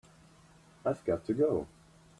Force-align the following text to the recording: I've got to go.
I've 0.83 1.05
got 1.05 1.23
to 1.25 1.33
go. 1.35 1.67